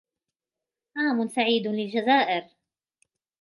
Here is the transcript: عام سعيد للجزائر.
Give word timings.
عام 0.97 1.27
سعيد 1.27 1.67
للجزائر. 1.67 2.45